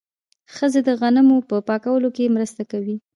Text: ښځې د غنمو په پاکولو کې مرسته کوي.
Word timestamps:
ښځې 0.55 0.79
د 0.87 0.89
غنمو 0.99 1.37
په 1.49 1.55
پاکولو 1.67 2.09
کې 2.15 2.33
مرسته 2.35 2.61
کوي. 2.71 2.95